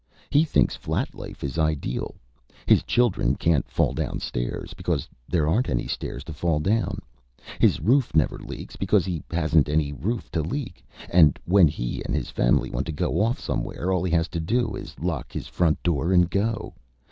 [0.31, 2.15] He thinks flat life is ideal.
[2.65, 7.03] His children can't fall down stairs, because there aren't any stairs to fall down.
[7.59, 12.15] His roof never leaks, because he hasn't any roof to leak; and when he and
[12.15, 15.31] his family want to go off anywhere, all he has to do is to lock
[15.31, 16.73] his front door and go.